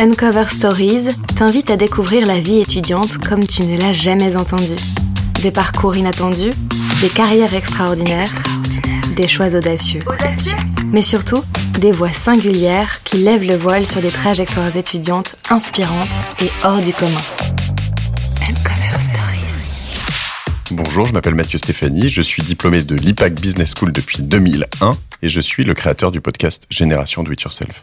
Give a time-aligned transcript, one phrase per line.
[0.00, 4.80] Uncover Stories t'invite à découvrir la vie étudiante comme tu ne l'as jamais entendue.
[5.42, 6.54] Des parcours inattendus,
[7.02, 8.30] des carrières extraordinaires,
[9.14, 10.00] des choix audacieux.
[10.86, 11.44] Mais surtout,
[11.80, 16.94] des voix singulières qui lèvent le voile sur des trajectoires étudiantes inspirantes et hors du
[16.94, 17.20] commun.
[18.40, 19.54] Uncover Stories.
[20.70, 25.28] Bonjour, je m'appelle Mathieu Stéphanie, je suis diplômé de l'IPAC Business School depuis 2001 et
[25.28, 27.82] je suis le créateur du podcast Génération Do It Yourself.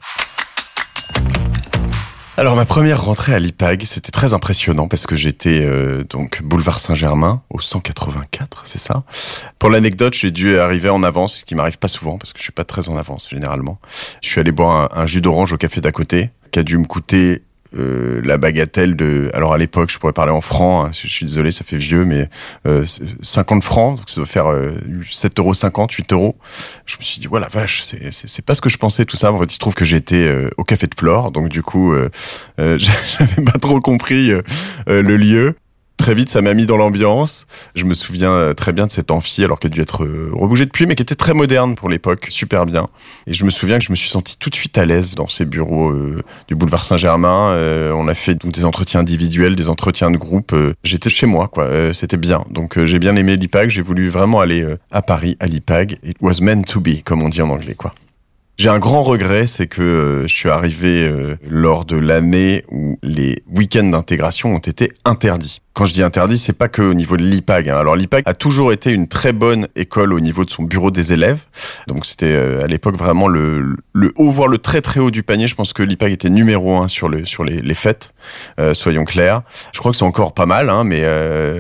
[2.39, 6.79] Alors ma première rentrée à l'IPAG, c'était très impressionnant parce que j'étais euh, donc boulevard
[6.79, 9.01] Saint-Germain au 184, c'est ça?
[9.57, 12.43] Pour l'anecdote, j'ai dû arriver en avance, ce qui m'arrive pas souvent parce que je
[12.43, 13.79] suis pas très en avance généralement.
[14.21, 16.77] Je suis allé boire un, un jus d'orange au café d'à côté qui a dû
[16.77, 17.41] me coûter
[17.77, 21.25] euh, la bagatelle de alors à l'époque je pourrais parler en francs hein, je suis
[21.25, 22.29] désolé ça fait vieux mais
[22.65, 22.85] euh,
[23.21, 24.73] 50 francs donc ça doit faire euh,
[25.09, 26.35] 7 euros 50 8 euros.
[26.85, 29.31] Je me suis dit voilà vache c'est pas ce que je pensais tout ça.
[29.31, 31.93] En fait il se trouve que j'étais euh, au café de Flore donc du coup
[31.93, 32.09] euh,
[32.57, 34.31] j'avais pas trop compris
[34.87, 35.55] le lieu
[35.97, 37.47] Très vite, ça m'a mis dans l'ambiance.
[37.75, 40.29] Je me souviens euh, très bien de cet amphi, alors qu'elle a dû être euh,
[40.31, 42.87] rebougée depuis, mais qui était très moderne pour l'époque, super bien.
[43.25, 45.27] Et je me souviens que je me suis senti tout de suite à l'aise dans
[45.27, 47.57] ces bureaux euh, du boulevard Saint-Germain.
[47.93, 50.55] On a fait des entretiens individuels, des entretiens de groupe.
[50.83, 51.93] J'étais chez moi, quoi.
[51.93, 52.43] C'était bien.
[52.51, 53.69] Donc j'ai bien aimé l'IPAG.
[53.69, 55.97] J'ai voulu vraiment aller à Paris, à l'IPAG.
[56.03, 57.93] It was meant to be, comme on dit en anglais, quoi.
[58.57, 62.97] J'ai un grand regret, c'est que euh, je suis arrivé euh, lors de l'année où
[63.03, 65.61] les week-ends d'intégration ont été interdits.
[65.73, 67.69] Quand je dis interdit, c'est pas que au niveau de l'IPAG.
[67.69, 67.77] Hein.
[67.77, 71.13] Alors l'IPAG a toujours été une très bonne école au niveau de son bureau des
[71.13, 71.43] élèves.
[71.85, 75.21] Donc c'était euh, à l'époque vraiment le, le haut, voire le très très haut du
[75.21, 75.45] panier.
[75.45, 78.15] Je pense que l'IPAG était numéro un sur le sur les, les fêtes.
[78.73, 79.43] Soyons clairs.
[79.71, 81.03] Je crois que c'est encore pas mal, hein, mais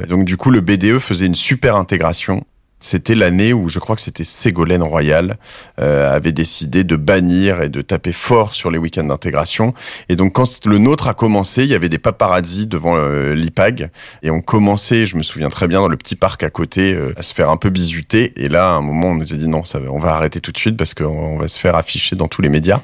[0.07, 2.43] donc du coup le BDE faisait une super intégration
[2.79, 5.37] c'était l'année où je crois que c'était Ségolène Royal
[5.79, 9.73] euh, avait décidé de bannir et de taper fort sur les week-ends d'intégration.
[10.09, 13.89] Et donc quand le nôtre a commencé, il y avait des paparazzis devant euh, l'IPAG
[14.21, 17.13] et on commençait, je me souviens très bien, dans le petit parc à côté, euh,
[17.17, 18.33] à se faire un peu bisuter.
[18.35, 20.51] Et là, à un moment, on nous a dit non, ça, on va arrêter tout
[20.51, 22.81] de suite parce qu'on va se faire afficher dans tous les médias.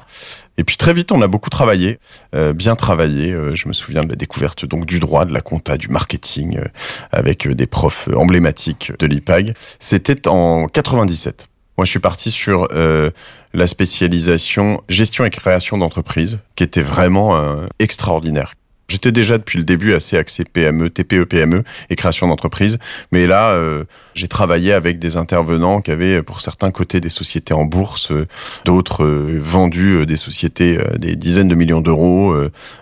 [0.56, 1.98] Et puis très vite, on a beaucoup travaillé,
[2.34, 3.32] euh, bien travaillé.
[3.32, 6.58] Euh, je me souviens de la découverte donc du droit, de la compta, du marketing,
[6.58, 6.64] euh,
[7.10, 9.54] avec des profs emblématiques de l'IPAG.
[9.78, 11.48] C'était en 97.
[11.76, 18.54] Moi, je suis parti sur la spécialisation gestion et création d'entreprise, qui était vraiment extraordinaire.
[18.88, 22.78] J'étais déjà depuis le début assez axé PME, TPE, PME et création d'entreprise.
[23.12, 23.84] Mais là, euh,
[24.14, 28.26] j'ai travaillé avec des intervenants qui avaient pour certains côtés des sociétés en bourse, euh,
[28.64, 32.34] d'autres euh, vendu euh, des sociétés des dizaines de millions d'euros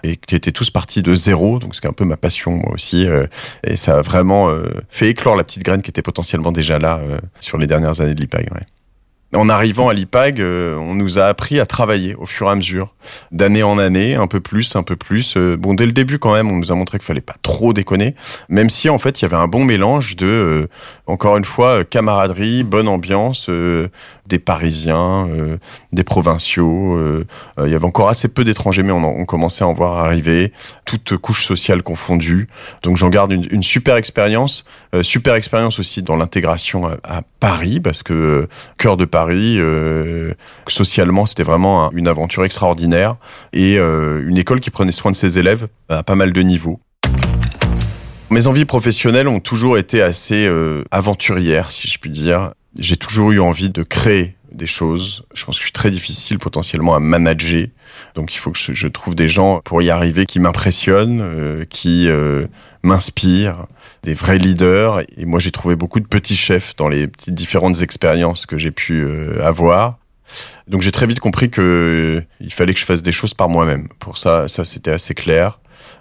[0.03, 1.59] et qui étaient tous partis de zéro.
[1.59, 3.07] Donc c'est un peu ma passion moi aussi.
[3.65, 4.55] et ça a vraiment
[4.89, 7.01] fait éclore la petite graine qui était potentiellement déjà là
[7.41, 8.49] sur les dernières années de l'IPAG.
[8.53, 8.67] Ouais
[9.34, 12.54] en arrivant à l'IPAG, euh, on nous a appris à travailler au fur et à
[12.54, 12.94] mesure,
[13.31, 15.37] d'année en année, un peu plus, un peu plus.
[15.37, 17.72] Euh, bon, dès le début quand même, on nous a montré qu'il fallait pas trop
[17.72, 18.15] déconner,
[18.50, 20.66] même si en fait il y avait un bon mélange de, euh,
[21.06, 25.28] encore une fois, camaraderie, bonne ambiance, des Parisiens,
[25.93, 26.99] des provinciaux.
[27.59, 30.53] il y avait encore assez peu d'étrangers, mais on, commençait à en voir arriver,
[30.84, 32.47] toutes couches sociales confondues.
[32.82, 34.64] Donc j'en garde une, super expérience,
[35.03, 39.56] super expérience aussi dans l'intégration à, Paris, parce que cœur de Paris Paris.
[39.59, 40.33] Euh,
[40.66, 43.16] socialement, c'était vraiment un, une aventure extraordinaire
[43.53, 46.81] et euh, une école qui prenait soin de ses élèves à pas mal de niveaux.
[48.31, 52.53] Mes envies professionnelles ont toujours été assez euh, aventurières, si je puis dire.
[52.81, 55.25] J'ai toujours eu envie de créer des choses.
[55.35, 57.67] Je pense que je suis très difficile potentiellement à manager.
[58.15, 62.09] Donc il faut que je, trouve des gens pour y arriver qui m'impressionnent, euh, qui
[62.09, 62.47] euh,
[62.83, 63.67] m'inspirent,
[64.03, 65.03] des vrais leaders.
[65.17, 69.03] Et moi j'ai trouvé beaucoup de petits chefs dans les différentes expériences que j'ai pu
[69.03, 69.99] euh, avoir.
[70.67, 73.89] Donc j'ai très vite compris que il fallait que je fasse des choses par moi-même.
[73.99, 75.59] Pour ça, ça c'était assez clair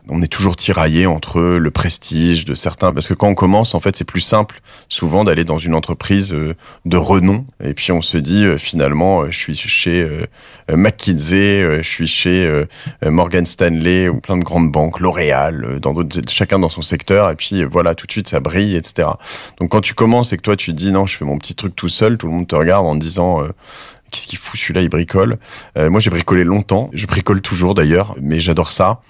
[0.09, 3.79] on est toujours tiraillé entre le prestige de certains, parce que quand on commence, en
[3.79, 8.01] fait, c'est plus simple souvent d'aller dans une entreprise euh, de renom, et puis on
[8.01, 10.07] se dit euh, finalement, euh, je suis chez
[10.71, 12.65] McKinsey, je suis chez
[13.05, 15.95] Morgan Stanley ou plein de grandes banques, L'Oréal, dans
[16.27, 19.09] chacun dans son secteur, et puis voilà, tout de suite ça brille, etc.
[19.59, 21.75] Donc quand tu commences et que toi tu dis non, je fais mon petit truc
[21.75, 23.47] tout seul, tout le monde te regarde en disant
[24.11, 25.37] qu'est-ce qu'il fout celui-là, il bricole.
[25.77, 29.01] Euh, moi, j'ai bricolé longtemps, je bricole toujours d'ailleurs, mais j'adore ça.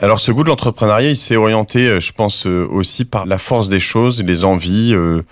[0.00, 3.36] Alors ce goût de l'entrepreneuriat, il s'est orienté, euh, je pense, euh, aussi par la
[3.36, 5.22] force des choses, les envies, euh,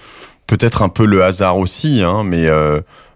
[0.48, 2.48] peut-être un peu le hasard aussi, hein, mais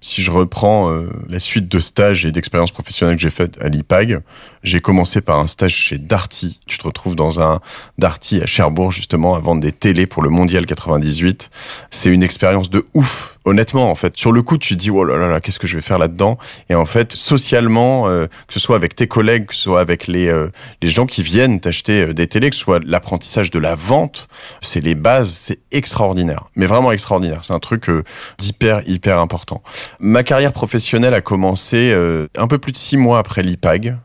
[0.02, 3.68] Si je reprends euh, la suite de stages et d'expériences professionnelles que j'ai faites à
[3.68, 4.20] l'IPAG,
[4.62, 6.58] j'ai commencé par un stage chez Darty.
[6.66, 7.60] Tu te retrouves dans un
[7.98, 11.50] Darty à Cherbourg justement à vendre des télés pour le Mondial 98.
[11.90, 13.36] C'est une expérience de ouf.
[13.46, 15.66] Honnêtement, en fait, sur le coup, tu te dis oh là là là, qu'est-ce que
[15.66, 16.38] je vais faire là-dedans?
[16.68, 20.06] Et en fait, socialement, euh, que ce soit avec tes collègues, que ce soit avec
[20.06, 20.50] les euh,
[20.82, 24.28] les gens qui viennent t'acheter des télés, que ce soit l'apprentissage de la vente,
[24.60, 26.44] c'est les bases, c'est extraordinaire.
[26.54, 27.42] Mais vraiment extraordinaire.
[27.42, 27.90] C'est un truc
[28.36, 29.62] d'hyper hyper important.
[29.98, 33.96] Ma carrière professionnelle a commencé euh, un peu plus de six mois après l'IPAG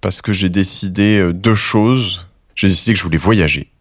[0.00, 2.28] parce que j'ai décidé euh, deux choses.
[2.54, 3.73] J'ai décidé que je voulais voyager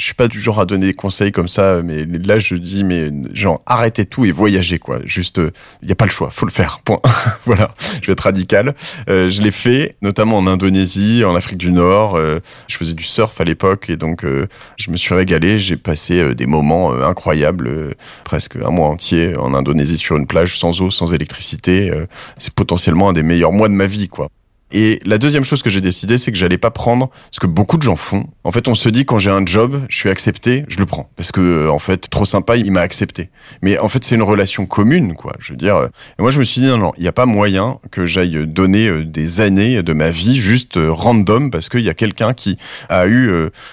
[0.00, 2.84] je suis pas du genre à donner des conseils comme ça, mais là je dis
[2.84, 5.00] mais genre arrêtez tout et voyagez quoi.
[5.04, 5.50] Juste il euh,
[5.82, 6.80] y a pas le choix, faut le faire.
[6.82, 7.00] Point.
[7.44, 8.74] voilà, je vais être radical.
[9.10, 12.16] Euh, je l'ai fait, notamment en Indonésie, en Afrique du Nord.
[12.16, 15.58] Euh, je faisais du surf à l'époque et donc je me suis régalé.
[15.58, 17.94] J'ai passé des moments incroyables,
[18.24, 21.92] presque un mois entier en Indonésie sur une plage sans eau, sans électricité.
[22.38, 24.30] C'est potentiellement un des meilleurs mois de ma vie quoi.
[24.72, 27.76] Et la deuxième chose que j'ai décidé, c'est que j'allais pas prendre ce que beaucoup
[27.76, 28.24] de gens font.
[28.44, 31.10] En fait, on se dit quand j'ai un job, je suis accepté, je le prends
[31.16, 33.30] parce que euh, en fait, trop sympa, il m'a accepté.
[33.62, 35.32] Mais en fait, c'est une relation commune, quoi.
[35.40, 35.76] Je veux dire.
[35.76, 35.88] Euh,
[36.18, 38.46] et moi, je me suis dit non, non, il n'y a pas moyen que j'aille
[38.46, 42.56] donner euh, des années de ma vie juste random parce qu'il y a quelqu'un qui
[42.88, 43.30] a eu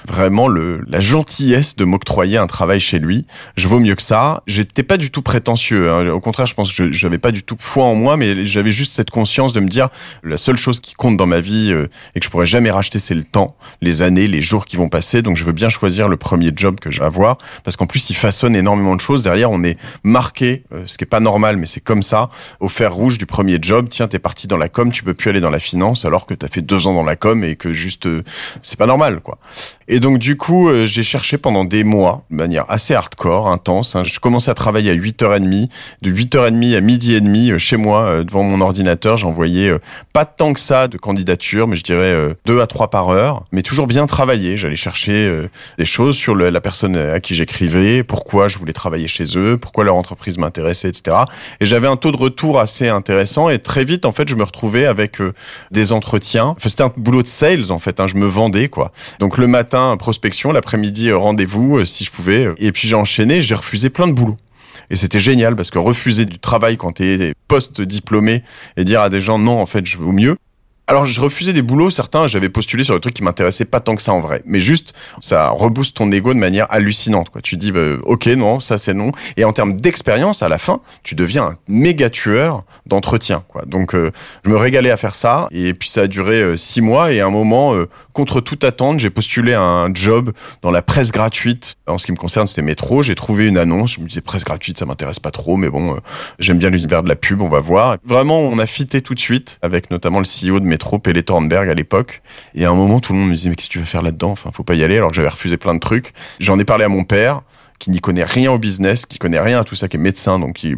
[0.08, 3.26] vraiment le la gentillesse de m'octroyer un travail chez lui.
[3.56, 4.44] Je vaux mieux que ça.
[4.48, 5.92] J'étais pas du tout prétentieux.
[5.92, 6.10] Hein.
[6.10, 8.94] Au contraire, je pense que j'avais pas du tout foi en moi, mais j'avais juste
[8.94, 9.90] cette conscience de me dire
[10.24, 13.16] la seule chose compte dans ma vie euh, et que je pourrais jamais racheter, c'est
[13.16, 13.48] le temps,
[13.82, 15.22] les années, les jours qui vont passer.
[15.22, 18.10] Donc je veux bien choisir le premier job que je vais avoir parce qu'en plus
[18.10, 19.24] il façonne énormément de choses.
[19.24, 22.30] Derrière, on est marqué, euh, ce qui est pas normal, mais c'est comme ça,
[22.60, 23.88] au fer rouge du premier job.
[23.90, 26.34] Tiens, t'es parti dans la com, tu peux plus aller dans la finance alors que
[26.34, 28.24] t'as fait deux ans dans la com et que juste euh,
[28.64, 29.38] c'est pas normal, quoi.
[29.88, 33.96] Et donc du coup, j'ai cherché pendant des mois, de manière assez hardcore, intense.
[33.96, 34.04] Hein.
[34.04, 35.70] Je commençais à travailler à 8h30,
[36.02, 39.16] de 8h30 à midi et demi chez moi devant mon ordinateur.
[39.16, 39.72] J'envoyais
[40.12, 43.44] pas tant que ça de candidatures, mais je dirais euh, deux à trois par heure,
[43.52, 44.58] mais toujours bien travaillé.
[44.58, 49.08] J'allais chercher euh, des choses sur la personne à qui j'écrivais, pourquoi je voulais travailler
[49.08, 51.18] chez eux, pourquoi leur entreprise m'intéressait, etc.
[51.60, 54.44] Et j'avais un taux de retour assez intéressant et très vite, en fait, je me
[54.44, 55.34] retrouvais avec euh,
[55.72, 56.54] des entretiens.
[56.58, 58.00] Enfin, c'était un boulot de sales, en fait.
[58.00, 58.92] Hein, je me vendais, quoi.
[59.20, 62.48] Donc le matin, prospection, l'après-midi, rendez-vous, si je pouvais.
[62.60, 64.38] Et puis j'ai enchaîné, j'ai refusé plein de boulots.
[64.90, 68.44] Et c'était génial parce que refuser du travail quand tu es post-diplômé
[68.78, 70.38] et dire à des gens non, en fait, je veux mieux,
[70.90, 73.98] alors, je refusais des boulots, certains, j'avais postulé sur des trucs qui m'intéressaient pas tant
[73.98, 74.42] que ça en vrai.
[74.46, 77.42] Mais juste, ça rebooste ton ego de manière hallucinante, quoi.
[77.42, 79.12] Tu dis, bah, ok, non, ça c'est non.
[79.36, 83.64] Et en termes d'expérience, à la fin, tu deviens un méga tueur d'entretien, quoi.
[83.66, 84.12] Donc, euh,
[84.46, 85.50] je me régalais à faire ça.
[85.52, 87.12] Et puis, ça a duré euh, six mois.
[87.12, 90.32] Et à un moment, euh, contre toute attente, j'ai postulé un job
[90.62, 91.76] dans la presse gratuite.
[91.88, 93.04] En ce qui me concerne, c'était métro.
[93.04, 93.96] J'ai trouvé une annonce.
[93.96, 95.58] Je me disais, presse gratuite, ça m'intéresse pas trop.
[95.58, 96.00] Mais bon,
[96.40, 97.98] j'aime bien l'univers de la pub, on va voir.
[98.06, 101.24] Vraiment, on a fité tout de suite avec notamment le CEO de métro métro Pelé
[101.24, 102.22] Thornberg à l'époque.
[102.54, 104.04] Et à un moment, tout le monde me disait, mais qu'est-ce que tu veux faire
[104.04, 104.30] là-dedans?
[104.30, 104.98] Enfin, faut pas y aller.
[104.98, 106.14] Alors j'avais refusé plein de trucs.
[106.40, 107.42] J'en ai parlé à mon père
[107.80, 110.40] qui n'y connaît rien au business, qui connaît rien à tout ça, qui est médecin,
[110.40, 110.78] donc il,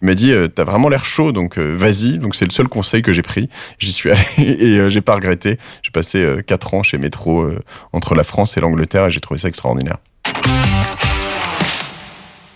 [0.00, 2.18] m'a dit euh, t'as vraiment l'air chaud, donc euh, vas-y.
[2.18, 3.48] Donc c'est le seul conseil que j'ai pris.
[3.78, 5.58] J'y suis allé et euh, j'ai pas regretté.
[5.82, 7.48] J'ai passé quatre ans chez Métro
[7.92, 9.98] entre la France et l'Angleterre et j'ai trouvé ça extraordinaire.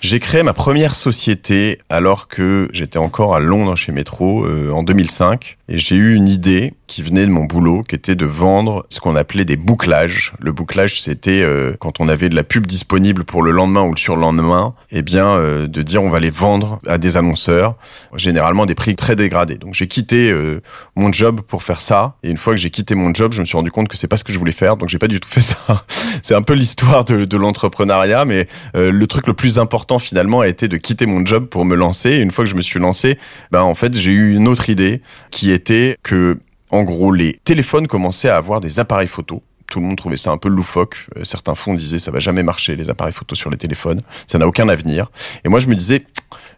[0.00, 5.58] J'ai créé ma première société alors que j'étais encore à Londres chez Metro en 2005
[5.70, 8.99] et j'ai eu une idée qui venait de mon boulot, qui était de vendre ce
[8.99, 10.32] qu'on appelait des bouclages.
[10.40, 13.93] Le bouclage, c'était euh, quand on avait de la pub disponible pour le lendemain ou
[13.94, 17.76] le surlendemain, eh bien, euh, de dire on va les vendre à des annonceurs,
[18.17, 19.58] généralement des prix très dégradés.
[19.58, 20.61] Donc j'ai quitté euh,
[20.96, 22.16] mon job pour faire ça.
[22.25, 24.09] Et une fois que j'ai quitté mon job, je me suis rendu compte que c'est
[24.09, 25.85] pas ce que je voulais faire, donc j'ai pas du tout fait ça.
[26.23, 30.49] c'est un peu l'histoire de, de l'entrepreneuriat, mais le truc le plus important finalement a
[30.49, 32.11] été de quitter mon job pour me lancer.
[32.11, 33.16] Et une fois que je me suis lancé,
[33.52, 36.38] ben en fait j'ai eu une autre idée qui était que
[36.71, 39.43] en gros, les téléphones commençaient à avoir des appareils photo.
[39.71, 41.07] Tout le monde trouvait ça un peu loufoque.
[41.17, 44.38] Euh, certains fonds disaient ça va jamais marcher les appareils photo sur les téléphones, ça
[44.38, 45.11] n'a aucun avenir.
[45.45, 46.07] Et moi je me disais,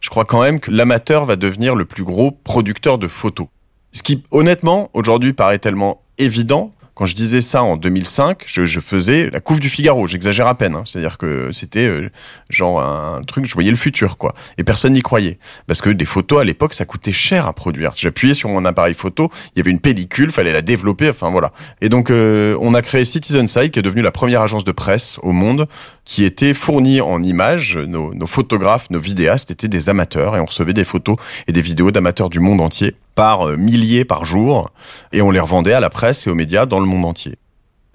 [0.00, 3.48] je crois quand même que l'amateur va devenir le plus gros producteur de photos.
[3.92, 8.80] Ce qui honnêtement aujourd'hui paraît tellement évident quand je disais ça en 2005, je, je
[8.80, 10.06] faisais la couve du Figaro.
[10.06, 10.74] J'exagère à peine.
[10.74, 10.82] Hein.
[10.84, 12.10] C'est-à-dire que c'était euh,
[12.50, 14.34] genre un truc, je voyais le futur, quoi.
[14.58, 15.38] Et personne n'y croyait.
[15.66, 17.92] Parce que des photos, à l'époque, ça coûtait cher à produire.
[17.96, 21.52] J'appuyais sur mon appareil photo, il y avait une pellicule, fallait la développer, enfin voilà.
[21.80, 24.72] Et donc, euh, on a créé Citizen Sight, qui est devenue la première agence de
[24.72, 25.66] presse au monde,
[26.04, 27.78] qui était fournie en images.
[27.78, 31.62] Nos, nos photographes, nos vidéastes étaient des amateurs et on recevait des photos et des
[31.62, 34.70] vidéos d'amateurs du monde entier par euh, milliers par jour
[35.12, 37.36] et on les revendait à la presse et aux médias dans le monde entier.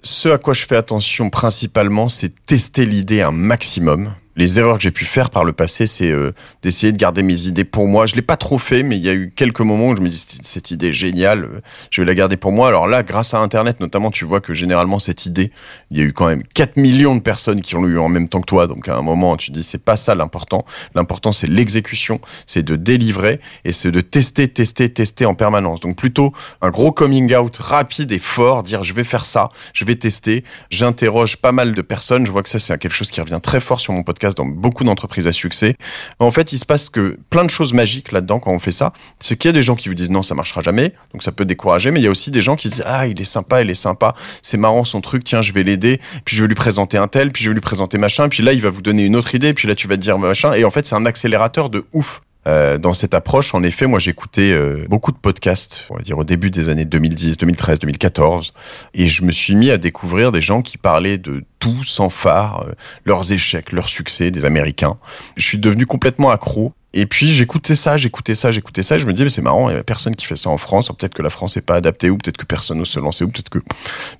[0.02, 4.84] Ce à quoi je fais attention principalement, c'est tester l'idée un maximum les erreurs que
[4.84, 8.06] j'ai pu faire par le passé, c'est euh, d'essayer de garder mes idées pour moi.
[8.06, 10.08] Je l'ai pas trop fait, mais il y a eu quelques moments où je me
[10.08, 12.68] dis cette idée est géniale, euh, je vais la garder pour moi.
[12.68, 15.50] Alors là, grâce à Internet notamment, tu vois que généralement cette idée,
[15.90, 18.28] il y a eu quand même 4 millions de personnes qui ont eu en même
[18.28, 18.68] temps que toi.
[18.68, 20.64] Donc à un moment, tu dis c'est pas ça l'important.
[20.94, 25.80] L'important c'est l'exécution, c'est de délivrer et c'est de tester, tester, tester en permanence.
[25.80, 29.84] Donc plutôt un gros coming out rapide et fort, dire je vais faire ça, je
[29.84, 30.44] vais tester.
[30.70, 32.24] J'interroge pas mal de personnes.
[32.24, 34.46] Je vois que ça c'est quelque chose qui revient très fort sur mon podcast dans
[34.46, 35.76] beaucoup d'entreprises à succès.
[36.18, 38.92] En fait, il se passe que plein de choses magiques là-dedans quand on fait ça.
[39.20, 41.32] C'est qu'il y a des gens qui vous disent non, ça marchera jamais, donc ça
[41.32, 41.90] peut décourager.
[41.90, 43.74] Mais il y a aussi des gens qui disent ah, il est sympa, il est
[43.74, 47.08] sympa, c'est marrant son truc, tiens, je vais l'aider, puis je vais lui présenter un
[47.08, 49.34] tel, puis je vais lui présenter machin, puis là il va vous donner une autre
[49.34, 50.52] idée, puis là tu vas te dire machin.
[50.52, 52.20] Et en fait, c'est un accélérateur de ouf.
[52.46, 56.16] Euh, dans cette approche, en effet, moi j'écoutais euh, beaucoup de podcasts, on va dire
[56.18, 58.54] au début des années 2010, 2013, 2014,
[58.94, 62.64] et je me suis mis à découvrir des gens qui parlaient de tout sans phare,
[62.66, 62.72] euh,
[63.04, 64.96] leurs échecs, leurs succès, des Américains.
[65.36, 69.06] Je suis devenu complètement accro et puis j'écoutais ça, j'écoutais ça, j'écoutais ça, et je
[69.06, 71.12] me disais mais c'est marrant, il y a personne qui fait ça en France, peut-être
[71.12, 73.50] que la France n'est pas adaptée ou peut-être que personne n'ose se lancer ou peut-être
[73.50, 73.58] que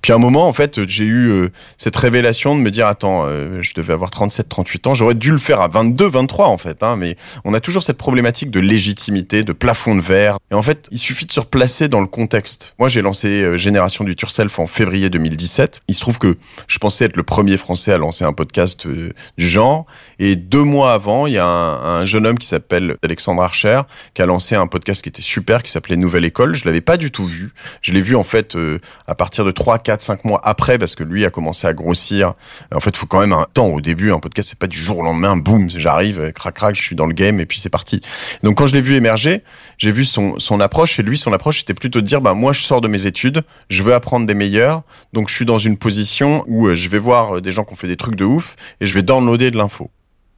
[0.01, 3.23] Puis à un moment en fait, j'ai eu euh, cette révélation de me dire attends,
[3.25, 6.57] euh, je devais avoir 37 38 ans, j'aurais dû le faire à 22 23 en
[6.57, 10.37] fait hein, mais on a toujours cette problématique de légitimité, de plafond de verre.
[10.51, 12.75] Et en fait, il suffit de se replacer dans le contexte.
[12.77, 15.81] Moi, j'ai lancé euh, Génération du Turself en février 2017.
[15.87, 19.13] Il se trouve que je pensais être le premier français à lancer un podcast du
[19.37, 19.85] genre
[20.19, 23.41] et deux mois avant, il y a un, un jeune homme qui s'appelle s'appelle Alexandre
[23.41, 23.81] Archer,
[24.13, 26.55] qui a lancé un podcast qui était super, qui s'appelait Nouvelle École.
[26.55, 27.51] Je l'avais pas du tout vu.
[27.81, 30.95] Je l'ai vu en fait euh, à partir de 3, 4, 5 mois après, parce
[30.95, 32.33] que lui a commencé à grossir.
[32.73, 34.11] En fait, il faut quand même un temps au début.
[34.11, 36.95] Un podcast, c'est pas du jour au lendemain, boum, j'arrive, euh, crac, crac, je suis
[36.95, 38.01] dans le game et puis c'est parti.
[38.43, 39.43] Donc quand je l'ai vu émerger,
[39.77, 42.51] j'ai vu son, son approche et lui, son approche était plutôt de dire, bah moi,
[42.51, 45.77] je sors de mes études, je veux apprendre des meilleurs, donc je suis dans une
[45.77, 48.55] position où euh, je vais voir des gens qui ont fait des trucs de ouf
[48.81, 49.89] et je vais downloader de l'info.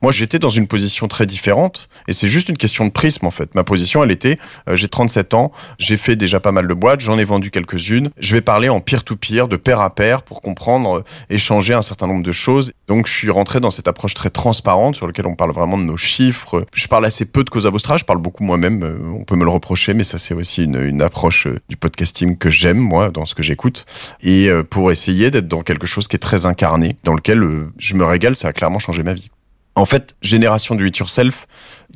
[0.02, 3.32] Moi, j'étais dans une position très différente et c'est juste une question de prisme en
[3.32, 3.54] fait.
[3.54, 7.02] Ma position, elle était, euh, j'ai 37 ans, j'ai fait déjà pas mal de boîtes,
[7.02, 8.10] j'en ai vendu quelques-unes.
[8.18, 12.08] Je vais parler en peer-to-peer, de pair à pair, pour comprendre, euh, échanger un certain
[12.08, 12.72] nombre de choses.
[12.88, 15.84] Donc, je suis rentré dans cette approche très transparente sur laquelle on parle vraiment de
[15.84, 16.66] nos chiffres.
[16.74, 18.84] Je parle assez peu de Cosa Vostra, je parle beaucoup moi-même.
[18.84, 22.38] Euh, on peut me le reprocher, mais ça c'est aussi une, une approche du podcasting
[22.38, 23.86] que j'aime moi dans ce que j'écoute
[24.24, 27.44] et pour essayer d'être dans quelque chose qui est très incarné, dans lequel
[27.78, 28.36] je me régale.
[28.36, 29.30] Ça a clairement changé ma vie.
[29.76, 31.48] En fait, génération du it yourself,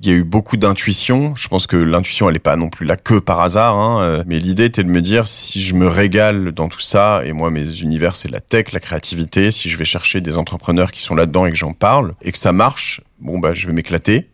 [0.01, 1.35] il y a eu beaucoup d'intuition.
[1.35, 3.75] Je pense que l'intuition, elle n'est pas non plus là que par hasard.
[3.75, 4.01] Hein.
[4.01, 7.33] Euh, mais l'idée était de me dire, si je me régale dans tout ça, et
[7.33, 11.01] moi, mes univers, c'est la tech, la créativité, si je vais chercher des entrepreneurs qui
[11.01, 14.29] sont là-dedans et que j'en parle, et que ça marche, bon, bah, je vais m'éclater.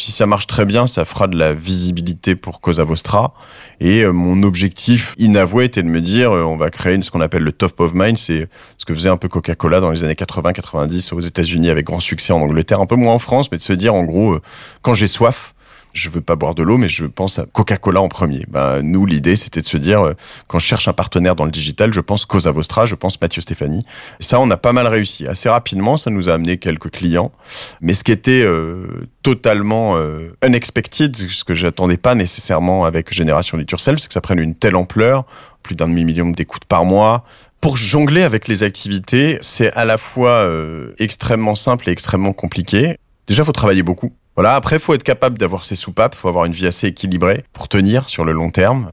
[0.00, 3.34] Si ça marche très bien, ça fera de la visibilité pour Cosa Vostra.
[3.80, 7.20] Et euh, mon objectif inavoué était de me dire, euh, on va créer ce qu'on
[7.20, 8.16] appelle le top of mind.
[8.16, 12.00] C'est ce que faisait un peu Coca-Cola dans les années 80-90 aux États-Unis avec grand
[12.00, 14.42] succès en Angleterre, un peu moins en France, mais de se dire en gros, euh,
[14.80, 15.54] quand j'ai soif,
[15.92, 18.44] je veux pas boire de l'eau, mais je pense à Coca-Cola en premier.
[18.48, 20.14] Ben, nous, l'idée, c'était de se dire, euh,
[20.46, 23.42] quand je cherche un partenaire dans le digital, je pense Cosa Vostra, je pense Mathieu
[23.42, 23.84] Stéphanie.
[24.20, 25.26] Ça, on a pas mal réussi.
[25.26, 27.32] Assez rapidement, ça nous a amené quelques clients.
[27.80, 33.58] Mais ce qui était euh, totalement euh, unexpected, ce que j'attendais pas nécessairement avec Génération
[33.58, 35.24] du c'est que ça prenne une telle ampleur,
[35.62, 37.24] plus d'un demi-million d'écoutes par mois,
[37.60, 40.50] pour jongler avec les activités, c'est à la fois
[40.98, 42.96] extrêmement simple et extrêmement compliqué.
[43.26, 44.12] Déjà, faut travailler beaucoup.
[44.36, 47.68] Voilà, après, faut être capable d'avoir ses soupapes, faut avoir une vie assez équilibrée pour
[47.68, 48.90] tenir sur le long terme.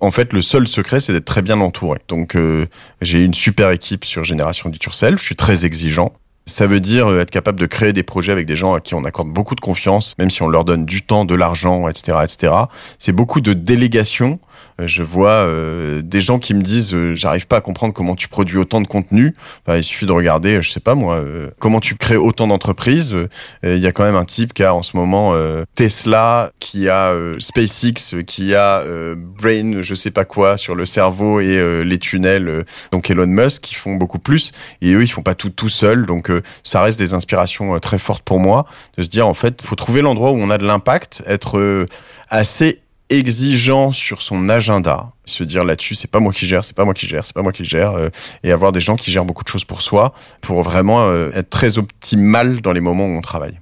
[0.00, 1.98] En fait, le seul secret, c'est d'être très bien entouré.
[2.08, 2.66] Donc, euh,
[3.00, 5.18] j'ai une super équipe sur Génération du Turcel.
[5.18, 6.12] Je suis très exigeant.
[6.46, 8.94] Ça veut dire euh, être capable de créer des projets avec des gens à qui
[8.94, 12.18] on accorde beaucoup de confiance, même si on leur donne du temps, de l'argent, etc.,
[12.24, 12.52] etc.
[12.98, 14.38] C'est beaucoup de délégation
[14.80, 18.16] euh, je vois euh, des gens qui me disent euh, j'arrive pas à comprendre comment
[18.16, 19.34] tu produis autant de contenu.
[19.66, 21.22] Bah, il suffit de regarder, je sais pas moi,
[21.58, 23.14] comment tu crées autant d'entreprises.
[23.62, 25.34] Il y a quand même un type qui a en ce moment
[25.74, 28.84] Tesla, qui a SpaceX, qui a
[29.16, 32.64] Brain, je sais pas quoi, sur le cerveau et les tunnels.
[32.90, 34.52] donc Elon Musk, qui font beaucoup plus.
[34.80, 36.06] Et eux, ils font pas tout tout seuls.
[36.06, 36.30] Donc
[36.62, 40.02] ça reste des inspirations très fortes pour moi de se dire en fait, faut trouver
[40.02, 41.86] l'endroit où on a de l'impact, être
[42.28, 46.84] assez exigeant sur son agenda, se dire là-dessus, c'est pas moi qui gère, c'est pas
[46.84, 48.08] moi qui gère, c'est pas moi qui gère, euh,
[48.42, 51.50] et avoir des gens qui gèrent beaucoup de choses pour soi, pour vraiment euh, être
[51.50, 53.60] très optimal dans les moments où on travaille.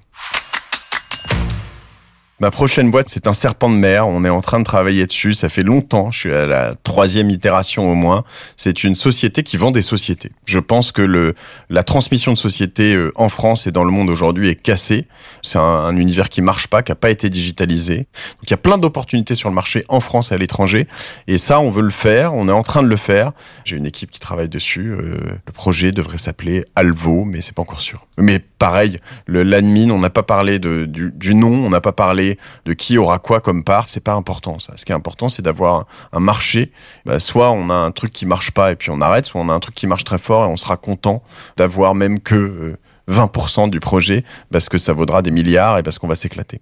[2.40, 4.08] Ma prochaine boîte, c'est un serpent de mer.
[4.08, 5.34] On est en train de travailler dessus.
[5.34, 6.10] Ça fait longtemps.
[6.10, 8.24] Je suis à la troisième itération au moins.
[8.56, 10.32] C'est une société qui vend des sociétés.
[10.46, 11.34] Je pense que le,
[11.68, 15.06] la transmission de sociétés euh, en France et dans le monde aujourd'hui est cassée.
[15.42, 17.98] C'est un, un, univers qui marche pas, qui a pas été digitalisé.
[17.98, 20.86] Donc il y a plein d'opportunités sur le marché en France et à l'étranger.
[21.26, 22.32] Et ça, on veut le faire.
[22.32, 23.32] On est en train de le faire.
[23.66, 24.92] J'ai une équipe qui travaille dessus.
[24.92, 28.06] Euh, le projet devrait s'appeler Alvo, mais c'est pas encore sûr.
[28.16, 32.98] Mais pareil, l'admin, on n'a pas parlé du, nom, on n'a pas parlé de qui
[32.98, 34.74] aura quoi comme part, c'est pas important ça.
[34.76, 36.70] Ce qui est important, c'est d'avoir un marché.
[37.06, 39.48] Bah, soit on a un truc qui marche pas et puis on arrête, soit on
[39.48, 41.22] a un truc qui marche très fort et on sera content
[41.56, 42.76] d'avoir même que
[43.10, 46.60] 20% euh, du projet parce que ça vaudra des milliards et parce qu'on va s'éclater.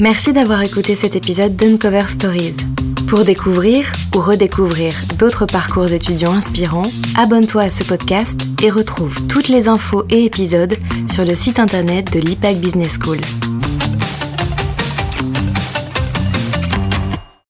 [0.00, 2.56] Merci d'avoir écouté cet épisode d'Uncover Stories.
[3.08, 9.48] Pour découvrir ou redécouvrir d'autres parcours étudiants inspirants, abonne-toi à ce podcast et retrouve toutes
[9.48, 10.74] les infos et épisodes
[11.08, 13.18] sur le site internet de l'IPAC Business School.